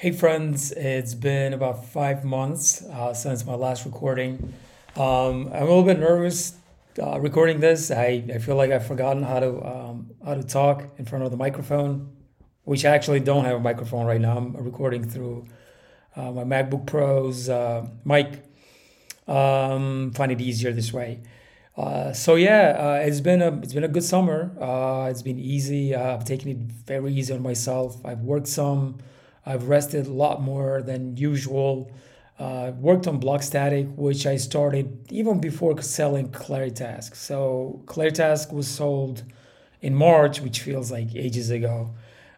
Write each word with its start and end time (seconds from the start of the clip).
Hey 0.00 0.12
friends, 0.12 0.70
it's 0.70 1.14
been 1.14 1.52
about 1.52 1.84
five 1.86 2.24
months 2.24 2.84
uh, 2.84 3.12
since 3.12 3.44
my 3.44 3.56
last 3.56 3.84
recording. 3.84 4.54
Um, 4.94 5.48
I'm 5.48 5.62
a 5.62 5.64
little 5.64 5.82
bit 5.82 5.98
nervous 5.98 6.54
uh, 7.02 7.18
recording 7.18 7.58
this. 7.58 7.90
I, 7.90 8.22
I 8.32 8.38
feel 8.38 8.54
like 8.54 8.70
I've 8.70 8.86
forgotten 8.86 9.24
how 9.24 9.40
to 9.40 9.66
um, 9.66 10.10
how 10.24 10.34
to 10.34 10.44
talk 10.44 10.84
in 10.98 11.04
front 11.04 11.24
of 11.24 11.32
the 11.32 11.36
microphone, 11.36 12.12
which 12.62 12.84
I 12.84 12.94
actually 12.94 13.18
don't 13.18 13.44
have 13.44 13.56
a 13.56 13.60
microphone 13.60 14.06
right 14.06 14.20
now. 14.20 14.36
I'm 14.36 14.52
recording 14.52 15.02
through 15.02 15.48
uh, 16.14 16.30
my 16.30 16.44
MacBook 16.44 16.86
Pro's 16.86 17.48
uh, 17.48 17.84
mic. 18.04 18.44
Um, 19.26 20.12
find 20.12 20.30
it 20.30 20.40
easier 20.40 20.70
this 20.70 20.92
way. 20.92 21.22
Uh, 21.76 22.12
so 22.12 22.36
yeah, 22.36 22.76
uh, 22.78 23.04
it's 23.04 23.20
been 23.20 23.42
a 23.42 23.58
it's 23.62 23.74
been 23.74 23.82
a 23.82 23.88
good 23.88 24.04
summer. 24.04 24.52
It's 25.10 25.22
been 25.22 25.40
easy. 25.40 25.96
I've 25.96 26.24
taken 26.24 26.50
it 26.50 26.58
very 26.86 27.12
easy 27.12 27.34
on 27.34 27.42
myself. 27.42 27.96
I've 28.06 28.20
worked 28.20 28.46
some. 28.46 29.00
I've 29.48 29.66
rested 29.68 30.06
a 30.06 30.12
lot 30.12 30.42
more 30.42 30.82
than 30.82 31.16
usual. 31.16 31.90
Uh, 32.38 32.72
worked 32.78 33.06
on 33.08 33.18
Blogstatic, 33.18 33.86
which 33.96 34.26
I 34.26 34.36
started 34.36 35.10
even 35.10 35.40
before 35.40 35.80
selling 35.80 36.28
Claritask. 36.28 37.16
So 37.16 37.82
Claritask 37.86 38.52
was 38.52 38.68
sold 38.68 39.24
in 39.80 39.94
March, 39.94 40.42
which 40.42 40.60
feels 40.60 40.92
like 40.92 41.16
ages 41.16 41.48
ago. 41.50 41.94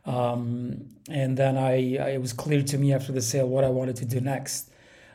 Um, 0.07 0.87
and 1.11 1.37
then 1.37 1.59
I, 1.59 1.73
I, 1.97 2.11
it 2.17 2.21
was 2.21 2.33
clear 2.33 2.63
to 2.63 2.79
me 2.79 2.95
after 2.95 3.13
the 3.13 3.21
sale 3.21 3.49
what 3.49 3.65
I 3.65 3.69
wanted 3.69 3.97
to 3.97 4.05
do 4.05 4.21
next. 4.21 4.71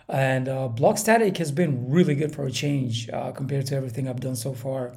And 0.09 0.49
uh, 0.49 0.69
Blogstatic 0.71 1.37
has 1.37 1.51
been 1.51 1.89
really 1.89 2.13
good 2.13 2.35
for 2.35 2.45
a 2.45 2.51
change 2.51 3.09
uh, 3.09 3.31
compared 3.31 3.65
to 3.67 3.75
everything 3.75 4.07
I've 4.09 4.19
done 4.19 4.35
so 4.35 4.53
far. 4.53 4.93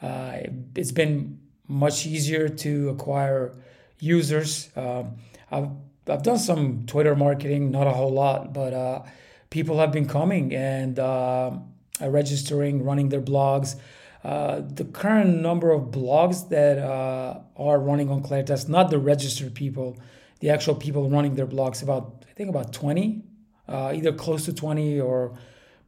Uh, 0.00 0.38
it's 0.74 0.92
been 0.92 1.38
much 1.68 2.06
easier 2.06 2.48
to 2.48 2.88
acquire 2.88 3.54
users. 4.00 4.70
Um, 4.74 5.16
I've 5.50 5.68
I've 6.08 6.22
done 6.22 6.38
some 6.38 6.84
Twitter 6.86 7.14
marketing, 7.14 7.70
not 7.70 7.86
a 7.86 7.90
whole 7.92 8.12
lot, 8.12 8.52
but 8.52 8.72
uh, 8.72 9.02
people 9.50 9.78
have 9.78 9.92
been 9.92 10.06
coming 10.06 10.54
and 10.54 10.98
uh, 10.98 11.52
registering, 12.00 12.84
running 12.84 13.08
their 13.08 13.20
blogs. 13.20 13.76
Uh, 14.24 14.60
the 14.60 14.84
current 14.84 15.40
number 15.40 15.70
of 15.70 15.90
blogs 15.90 16.48
that 16.48 16.78
uh, 16.78 17.40
are 17.56 17.78
running 17.78 18.10
on 18.10 18.22
Claritask, 18.22 18.68
not 18.68 18.90
the 18.90 18.98
registered 18.98 19.54
people, 19.54 19.96
the 20.40 20.50
actual 20.50 20.74
people 20.74 21.08
running 21.08 21.34
their 21.34 21.46
blogs, 21.46 21.82
about 21.82 22.24
I 22.28 22.32
think 22.32 22.50
about 22.50 22.72
20, 22.72 23.22
uh, 23.68 23.92
either 23.94 24.12
close 24.12 24.44
to 24.46 24.52
20 24.52 25.00
or 25.00 25.38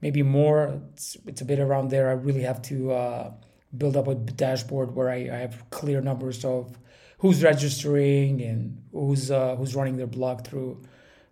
maybe 0.01 0.23
more. 0.23 0.81
It's, 0.93 1.17
it's 1.27 1.41
a 1.41 1.45
bit 1.45 1.59
around 1.59 1.91
there. 1.91 2.09
I 2.09 2.13
really 2.13 2.43
have 2.43 2.63
to 2.63 2.93
uh, 2.93 3.33
build 3.77 3.97
up 3.97 4.09
a 4.09 4.15
dashboard 4.15 4.95
where 4.95 5.11
I, 5.11 5.29
I 5.33 5.37
have 5.37 5.69
clear 5.71 6.01
numbers 6.01 6.45
of 6.45 6.77
who's 7.21 7.43
registering 7.43 8.43
and 8.43 8.83
who's 8.93 9.31
uh, 9.31 9.55
who's 9.57 9.75
running 9.75 9.97
their 9.97 10.07
blog 10.07 10.45
through 10.47 10.83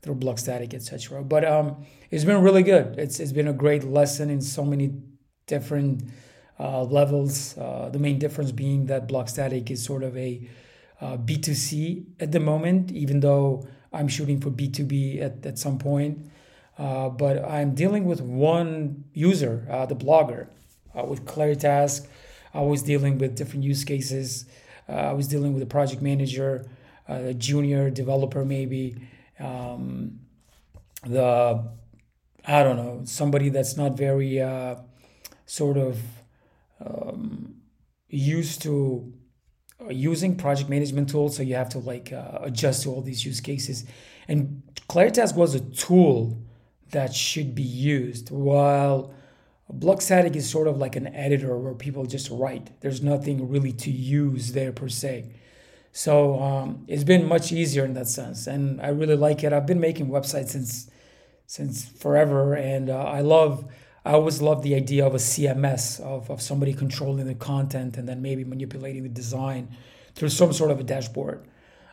through 0.03 0.15
Blogstatic, 0.15 0.75
etc. 0.75 1.23
But 1.25 1.45
um, 1.45 1.85
it's 2.11 2.25
been 2.25 2.41
really 2.43 2.63
good. 2.63 2.99
It's 2.99 3.21
it's 3.21 3.33
been 3.33 3.49
a 3.49 3.53
great 3.53 3.85
lesson 3.85 4.31
in 4.31 4.41
so 4.41 4.65
many 4.65 4.95
different 5.47 6.05
uh, 6.61 6.83
levels. 6.85 7.57
Uh, 7.59 7.89
the 7.91 7.99
main 7.99 8.19
difference 8.19 8.53
being 8.53 8.87
that 8.87 9.09
Blogstatic 9.09 9.71
is 9.71 9.83
sort 9.83 10.03
of 10.03 10.17
a 10.17 10.49
uh, 11.01 11.17
B2C 11.17 12.05
at 12.21 12.33
the 12.33 12.41
moment, 12.41 12.93
even 12.93 13.21
though 13.21 13.67
I'm 13.93 14.09
shooting 14.09 14.41
for 14.41 14.51
B2B 14.51 15.23
at, 15.23 15.47
at 15.47 15.59
some 15.59 15.79
point. 15.79 16.31
Uh, 16.77 17.09
but 17.09 17.45
I'm 17.45 17.75
dealing 17.75 18.05
with 18.05 18.21
one 18.21 19.05
user, 19.13 19.67
uh, 19.69 19.87
the 19.87 19.97
blogger. 19.97 20.49
With 20.95 21.27
Claritask, 21.27 22.09
I 22.53 22.61
was 22.63 22.83
dealing 22.83 23.19
with 23.19 23.37
different 23.37 23.63
use 23.63 23.85
cases. 23.85 24.47
Uh, 24.89 24.93
I 24.93 25.13
was 25.13 25.29
dealing 25.29 25.53
with 25.53 25.63
a 25.63 25.67
project 25.67 26.03
manager, 26.03 26.67
uh, 27.09 27.15
a 27.15 27.35
junior 27.35 27.91
developer, 27.91 28.45
maybe. 28.45 28.97
Um, 29.39 30.21
the 31.05 31.65
I 32.47 32.63
don't 32.63 32.77
know 32.77 33.03
somebody 33.05 33.51
that's 33.51 33.77
not 33.77 33.97
very 33.97 34.41
uh, 34.41 34.77
sort 35.45 35.77
of 35.77 36.01
um, 36.85 37.57
used 38.09 38.63
to 38.63 39.13
using 39.91 40.37
project 40.37 40.69
management 40.69 41.09
tools, 41.11 41.37
so 41.37 41.43
you 41.43 41.55
have 41.55 41.69
to 41.71 41.79
like 41.79 42.13
uh, 42.13 42.39
adjust 42.43 42.83
to 42.83 42.91
all 42.91 43.03
these 43.03 43.25
use 43.25 43.41
cases. 43.41 43.85
And 44.27 44.63
Claritask 44.89 45.37
was 45.37 45.55
a 45.55 45.61
tool 45.61 46.43
that 46.91 47.15
should 47.15 47.55
be 47.55 47.63
used, 47.63 48.31
while 48.31 49.15
Blogstatic 49.73 50.35
is 50.35 50.49
sort 50.49 50.67
of 50.67 50.79
like 50.79 50.97
an 50.97 51.09
editor 51.09 51.57
where 51.57 51.75
people 51.75 52.07
just 52.07 52.31
write. 52.31 52.81
There's 52.81 53.03
nothing 53.03 53.49
really 53.49 53.73
to 53.73 53.91
use 53.91 54.53
there 54.53 54.73
per 54.73 54.89
se. 54.89 55.31
So 55.93 56.41
um, 56.41 56.85
it's 56.87 57.05
been 57.05 57.27
much 57.27 57.53
easier 57.53 57.85
in 57.85 57.95
that 57.95 58.09
sense, 58.09 58.47
and 58.47 58.81
I 58.81 58.89
really 58.89 59.17
like 59.17 59.45
it. 59.45 59.53
I've 59.53 59.67
been 59.67 59.81
making 59.81 60.09
websites 60.09 60.51
since 60.51 60.91
since 61.47 61.89
forever, 61.89 62.55
and 62.55 62.89
uh, 62.89 62.99
I 62.99 63.21
love. 63.21 63.71
I 64.05 64.13
always 64.13 64.41
love 64.41 64.63
the 64.63 64.75
idea 64.75 65.07
of 65.07 65.15
a 65.15 65.19
CMS 65.19 66.01
of, 66.01 66.31
of 66.31 66.41
somebody 66.41 66.73
controlling 66.73 67.27
the 67.27 67.35
content 67.35 67.99
and 67.99 68.09
then 68.09 68.23
maybe 68.23 68.43
manipulating 68.43 69.03
the 69.03 69.09
design 69.11 69.77
through 70.15 70.31
some 70.31 70.53
sort 70.55 70.71
of 70.71 70.81
a 70.81 70.83
dashboard. 70.83 71.47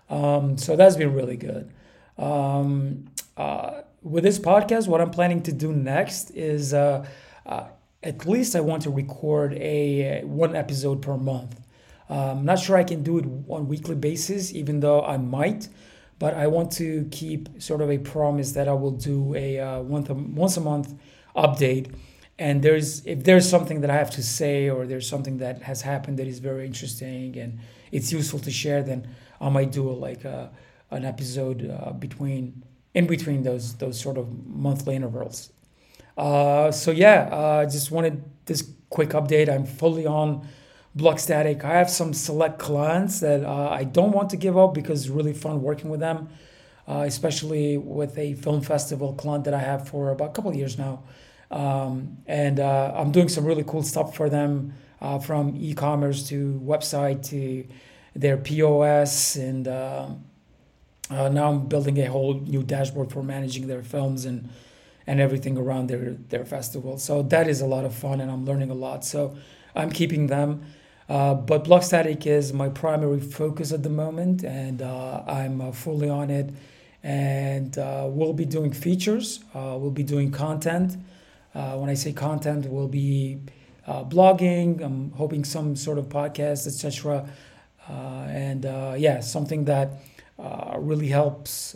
Um, 0.09 0.57
so 0.57 0.77
that's 0.77 0.95
been 0.95 1.13
really 1.13 1.35
good. 1.35 1.73
Um, 2.17 3.05
uh, 3.35 3.81
with 4.01 4.23
this 4.23 4.39
podcast, 4.39 4.87
what 4.87 5.01
I'm 5.01 5.09
planning 5.09 5.43
to 5.43 5.51
do 5.51 5.73
next 5.73 6.31
is. 6.31 6.73
Uh, 6.73 7.05
uh, 7.45 7.67
at 8.03 8.25
least 8.25 8.55
I 8.55 8.61
want 8.61 8.83
to 8.83 8.89
record 8.89 9.53
a 9.53 10.21
one 10.23 10.55
episode 10.55 11.01
per 11.01 11.17
month. 11.17 11.59
I'm 12.07 12.37
um, 12.37 12.45
not 12.45 12.59
sure 12.59 12.77
I 12.77 12.83
can 12.83 13.01
do 13.01 13.17
it 13.17 13.25
on 13.49 13.67
weekly 13.67 13.95
basis, 13.95 14.53
even 14.53 14.79
though 14.79 15.03
I 15.03 15.17
might. 15.17 15.69
But 16.19 16.35
I 16.35 16.47
want 16.47 16.71
to 16.73 17.07
keep 17.11 17.61
sort 17.61 17.81
of 17.81 17.89
a 17.89 17.97
promise 17.97 18.53
that 18.53 18.67
I 18.67 18.73
will 18.73 18.91
do 18.91 19.35
a 19.35 19.59
uh, 19.59 19.79
once 19.81 20.09
a, 20.09 20.13
once 20.13 20.55
a 20.55 20.61
month 20.61 20.93
update. 21.35 21.93
And 22.37 22.61
there's 22.61 23.05
if 23.05 23.23
there's 23.23 23.49
something 23.49 23.81
that 23.81 23.89
I 23.89 23.95
have 23.95 24.11
to 24.11 24.23
say 24.23 24.69
or 24.69 24.85
there's 24.85 25.09
something 25.09 25.39
that 25.39 25.63
has 25.63 25.81
happened 25.81 26.19
that 26.19 26.27
is 26.27 26.39
very 26.39 26.65
interesting 26.65 27.37
and 27.37 27.59
it's 27.91 28.11
useful 28.11 28.39
to 28.39 28.51
share, 28.51 28.83
then 28.83 29.07
I 29.41 29.49
might 29.49 29.71
do 29.71 29.91
like 29.91 30.23
a, 30.25 30.51
uh, 30.91 30.95
an 30.95 31.05
episode 31.05 31.69
uh, 31.69 31.91
between 31.91 32.63
in 32.93 33.07
between 33.07 33.43
those 33.43 33.75
those 33.75 33.99
sort 33.99 34.17
of 34.17 34.45
monthly 34.47 34.95
intervals. 34.95 35.51
Uh, 36.17 36.71
so 36.71 36.91
yeah, 36.91 37.29
uh, 37.31 37.35
I 37.35 37.63
uh, 37.63 37.65
just 37.69 37.91
wanted 37.91 38.23
this 38.45 38.69
quick 38.89 39.09
update. 39.09 39.49
I'm 39.49 39.65
fully 39.65 40.05
on 40.05 40.47
Blogstatic. 40.97 41.63
I 41.63 41.73
have 41.73 41.89
some 41.89 42.13
select 42.13 42.59
clients 42.59 43.19
that 43.19 43.43
uh, 43.43 43.69
I 43.69 43.83
don't 43.83 44.11
want 44.11 44.29
to 44.29 44.37
give 44.37 44.57
up 44.57 44.73
because 44.73 45.01
it's 45.01 45.09
really 45.09 45.33
fun 45.33 45.61
working 45.61 45.89
with 45.89 45.99
them, 45.99 46.29
uh, 46.87 47.03
especially 47.05 47.77
with 47.77 48.17
a 48.17 48.35
film 48.35 48.61
festival 48.61 49.13
client 49.13 49.43
that 49.43 49.53
I 49.53 49.59
have 49.59 49.89
for 49.89 50.11
about 50.11 50.29
a 50.29 50.33
couple 50.33 50.51
of 50.51 50.57
years 50.57 50.77
now. 50.77 51.03
Um, 51.51 52.17
and 52.25 52.59
I'm 52.59 53.11
doing 53.11 53.29
some 53.29 53.45
really 53.45 53.63
cool 53.63 53.83
stuff 53.83 54.15
for 54.15 54.29
them 54.29 54.73
from 55.23 55.55
e-commerce 55.57 56.27
to 56.29 56.59
website 56.65 57.27
to 57.29 57.67
their 58.15 58.37
POS 58.37 59.35
and 59.35 59.67
uh, 61.09 61.29
now 61.29 61.51
I'm 61.51 61.67
building 61.67 61.99
a 61.99 62.05
whole 62.05 62.33
new 62.33 62.63
dashboard 62.63 63.11
for 63.11 63.21
managing 63.21 63.67
their 63.67 63.83
films 63.83 64.25
and 64.25 64.49
and 65.07 65.19
everything 65.19 65.57
around 65.57 65.87
their 65.87 66.13
their 66.29 66.45
festival. 66.45 66.97
So 66.97 67.21
that 67.23 67.47
is 67.47 67.61
a 67.61 67.65
lot 67.65 67.85
of 67.85 67.93
fun, 67.93 68.21
and 68.21 68.31
I'm 68.31 68.45
learning 68.45 68.71
a 68.71 68.75
lot. 68.75 69.05
So 69.05 69.35
I'm 69.75 69.91
keeping 69.91 70.27
them. 70.27 70.63
Uh, 71.07 71.35
but 71.35 71.63
Blogstatic 71.65 72.25
is 72.25 72.51
my 72.51 72.69
primary 72.69 73.19
focus 73.19 73.71
at 73.71 73.83
the 73.83 73.89
moment, 73.89 74.43
and 74.43 74.81
uh, 74.81 75.23
I'm 75.27 75.61
uh, 75.61 75.71
fully 75.71 76.09
on 76.09 76.29
it. 76.29 76.51
And 77.03 77.77
uh, 77.77 78.07
we'll 78.09 78.33
be 78.33 78.45
doing 78.45 78.71
features. 78.71 79.43
Uh, 79.53 79.77
we'll 79.77 79.91
be 79.91 80.03
doing 80.03 80.31
content. 80.31 80.97
Uh, 81.53 81.77
when 81.77 81.89
I 81.89 81.93
say 81.93 82.11
content, 82.11 82.65
we'll 82.65 82.87
be 82.87 83.39
blogging. 83.87 84.83
I'm 84.83 85.11
hoping 85.11 85.43
some 85.43 85.75
sort 85.75 85.99
of 85.99 86.09
podcast, 86.09 86.65
etc. 86.65 87.29
and 87.87 88.63
yeah, 88.99 89.19
something 89.19 89.65
that 89.65 89.99
really 90.79 91.07
helps 91.07 91.75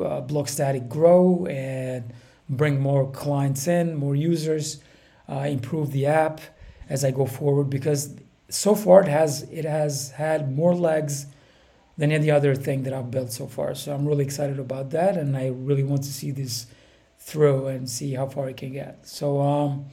uh, 0.00 0.22
Blogstatic 0.22 0.88
grow 0.88 1.46
and 1.46 2.12
bring 2.48 2.80
more 2.80 3.10
clients 3.10 3.68
in, 3.68 3.94
more 3.94 4.16
users, 4.16 4.82
uh, 5.28 5.46
improve 5.48 5.92
the 5.92 6.06
app 6.06 6.40
as 6.88 7.04
I 7.04 7.12
go 7.12 7.26
forward 7.26 7.70
because 7.70 8.14
so 8.48 8.74
far 8.74 9.00
it 9.00 9.08
has 9.08 9.42
it 9.44 9.64
has 9.64 10.10
had 10.10 10.54
more 10.54 10.74
legs 10.74 11.26
than 11.96 12.10
any 12.12 12.30
other 12.30 12.54
thing 12.54 12.82
that 12.82 12.92
I've 12.92 13.10
built 13.10 13.30
so 13.30 13.46
far. 13.46 13.74
So 13.74 13.94
I'm 13.94 14.06
really 14.06 14.24
excited 14.24 14.58
about 14.58 14.90
that, 14.90 15.16
and 15.16 15.36
I 15.36 15.48
really 15.48 15.84
want 15.84 16.02
to 16.02 16.12
see 16.12 16.30
this 16.30 16.66
through 17.18 17.66
and 17.66 17.88
see 17.88 18.14
how 18.14 18.26
far 18.26 18.48
it 18.48 18.56
can 18.56 18.72
get. 18.72 19.06
So 19.06 19.40
um, 19.40 19.86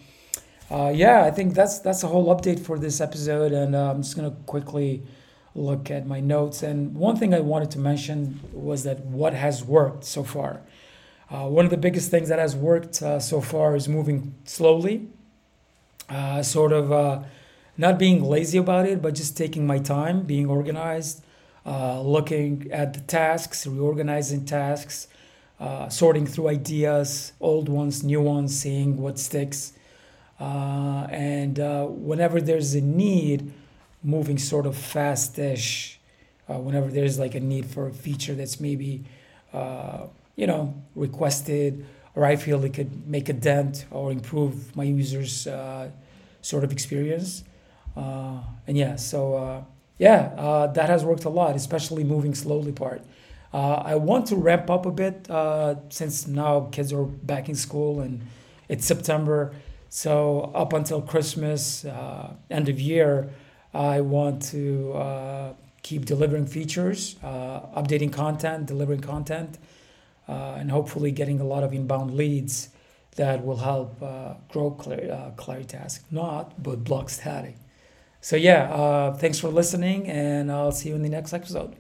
uh, 0.71 0.91
yeah, 0.93 1.23
I 1.23 1.31
think 1.31 1.53
that's 1.53 1.79
that's 1.79 2.03
a 2.03 2.07
whole 2.07 2.33
update 2.35 2.59
for 2.59 2.79
this 2.79 2.99
episode, 2.99 3.51
and 3.51 3.75
uh, 3.75 3.91
I'm 3.91 4.01
just 4.01 4.15
gonna 4.15 4.35
quickly 4.45 5.03
look 5.57 5.89
at 5.89 6.05
my 6.05 6.19
notes. 6.19 6.63
And 6.63 6.95
one 6.95 7.17
thing 7.17 7.33
I 7.33 7.39
wanted 7.39 7.71
to 7.71 7.79
mention 7.79 8.39
was 8.53 8.83
that 8.83 8.99
what 9.05 9.33
has 9.33 9.63
worked 9.63 10.05
so 10.05 10.23
far. 10.23 10.61
Uh, 11.29 11.47
one 11.47 11.65
of 11.65 11.71
the 11.71 11.77
biggest 11.77 12.09
things 12.09 12.29
that 12.29 12.39
has 12.39 12.55
worked 12.55 13.01
uh, 13.01 13.19
so 13.19 13.41
far 13.41 13.75
is 13.75 13.89
moving 13.89 14.33
slowly, 14.45 15.07
uh, 16.09 16.41
sort 16.41 16.71
of 16.71 16.91
uh, 16.91 17.23
not 17.75 17.99
being 17.99 18.23
lazy 18.23 18.57
about 18.57 18.85
it, 18.85 19.01
but 19.01 19.13
just 19.13 19.35
taking 19.35 19.67
my 19.67 19.77
time, 19.77 20.21
being 20.21 20.47
organized, 20.47 21.25
uh, 21.65 21.99
looking 22.01 22.69
at 22.71 22.93
the 22.93 23.01
tasks, 23.01 23.67
reorganizing 23.67 24.45
tasks, 24.45 25.07
uh, 25.59 25.89
sorting 25.89 26.25
through 26.25 26.47
ideas, 26.47 27.33
old 27.41 27.67
ones, 27.67 28.03
new 28.03 28.21
ones, 28.21 28.57
seeing 28.57 28.95
what 28.95 29.19
sticks. 29.19 29.73
And 30.39 31.57
whenever 32.05 32.39
there's 32.39 32.73
a 32.75 32.81
need, 32.81 33.51
moving 34.03 34.37
sort 34.37 34.65
of 34.65 34.75
fast-ish. 34.75 35.99
Uh, 36.49 36.59
whenever 36.59 36.87
there's 36.87 37.19
like 37.19 37.35
a 37.35 37.39
need 37.39 37.65
for 37.65 37.87
a 37.87 37.93
feature 37.93 38.33
that's 38.33 38.59
maybe, 38.59 39.03
uh, 39.53 40.05
you 40.35 40.47
know, 40.47 40.73
requested, 40.95 41.85
or 42.15 42.25
I 42.25 42.35
feel 42.35 42.63
it 42.63 42.73
could 42.73 43.07
make 43.07 43.27
a 43.29 43.33
dent 43.33 43.85
or 43.91 44.11
improve 44.11 44.75
my 44.75 44.83
users' 44.83 45.45
uh, 45.45 45.89
sort 46.41 46.63
of 46.63 46.71
experience. 46.71 47.43
Uh, 47.95 48.39
and 48.65 48.77
yeah, 48.77 48.95
so 48.95 49.65
yeah, 49.97 50.69
that 50.73 50.89
has 50.89 51.03
worked 51.03 51.25
a 51.25 51.29
lot, 51.29 51.55
especially 51.55 52.03
moving 52.03 52.33
slowly 52.33 52.71
part. 52.71 53.01
Uh, 53.53 53.81
I 53.85 53.95
want 53.95 54.27
to 54.27 54.35
ramp 54.35 54.69
up 54.69 54.85
a 54.85 54.91
bit 54.91 55.29
uh, 55.29 55.75
since 55.89 56.27
now 56.27 56.67
kids 56.71 56.91
are 56.91 57.03
back 57.03 57.49
in 57.49 57.55
school 57.55 58.01
and 58.01 58.21
it's 58.67 58.85
September. 58.85 59.53
So 59.89 60.51
up 60.53 60.73
until 60.73 61.01
Christmas, 61.01 61.85
uh, 61.85 62.33
end 62.51 62.67
of 62.67 62.79
year, 62.79 63.29
I 63.77 64.01
want 64.01 64.41
to 64.53 64.93
uh, 64.93 65.53
keep 65.83 66.05
delivering 66.05 66.47
features, 66.47 67.15
uh, 67.23 67.59
updating 67.79 68.11
content, 68.11 68.65
delivering 68.65 69.01
content, 69.01 69.59
uh, 70.27 70.57
and 70.57 70.71
hopefully 70.71 71.11
getting 71.11 71.39
a 71.39 71.43
lot 71.43 71.63
of 71.63 71.73
inbound 71.73 72.15
leads 72.15 72.69
that 73.17 73.45
will 73.45 73.57
help 73.57 73.99
grow 74.49 74.71
Clar- 74.71 75.33
Claritask. 75.37 75.99
Not, 76.11 76.61
but 76.61 76.83
Blogstatic. 76.83 77.55
So 78.21 78.35
yeah, 78.35 79.11
thanks 79.13 79.39
for 79.39 79.49
listening, 79.49 80.07
and 80.07 80.51
I'll 80.51 80.71
see 80.71 80.89
you 80.89 80.95
in 80.95 81.01
the 81.01 81.09
next 81.09 81.33
episode. 81.33 81.75